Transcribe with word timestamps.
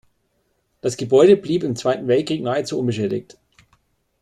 Das 0.81 0.97
Gebäude 0.97 1.37
blieb 1.37 1.63
im 1.63 1.75
Zweiten 1.75 2.07
Weltkrieg 2.07 2.41
nahezu 2.41 2.79
unbeschädigt. 2.79 3.37